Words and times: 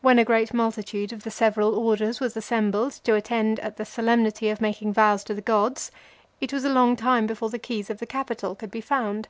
When 0.00 0.18
a 0.18 0.24
great 0.24 0.54
multitude 0.54 1.12
of 1.12 1.22
the 1.22 1.30
several 1.30 1.78
orders 1.78 2.18
was 2.18 2.34
assembled, 2.34 2.92
to 3.04 3.14
attend 3.14 3.60
at 3.60 3.76
the 3.76 3.84
solemnity 3.84 4.48
of 4.48 4.62
making 4.62 4.94
vows 4.94 5.22
to 5.24 5.34
the 5.34 5.42
gods, 5.42 5.90
it 6.40 6.50
was 6.50 6.64
a 6.64 6.70
long 6.72 6.96
time 6.96 7.26
before 7.26 7.50
the 7.50 7.58
keys 7.58 7.90
of 7.90 7.98
the 7.98 8.06
Capitol 8.06 8.54
could 8.54 8.70
be 8.70 8.80
found. 8.80 9.28